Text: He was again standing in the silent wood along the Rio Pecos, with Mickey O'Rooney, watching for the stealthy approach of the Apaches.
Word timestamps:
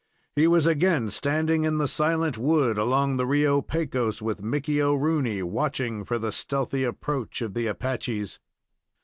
He 0.35 0.47
was 0.47 0.65
again 0.65 1.11
standing 1.11 1.63
in 1.63 1.77
the 1.77 1.87
silent 1.87 2.35
wood 2.35 2.79
along 2.79 3.17
the 3.17 3.25
Rio 3.27 3.61
Pecos, 3.61 4.19
with 4.19 4.41
Mickey 4.41 4.81
O'Rooney, 4.81 5.43
watching 5.43 6.05
for 6.05 6.17
the 6.17 6.31
stealthy 6.31 6.83
approach 6.83 7.43
of 7.43 7.53
the 7.53 7.67
Apaches. 7.67 8.39